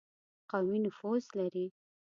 [0.51, 1.65] قومي نفوذ لري.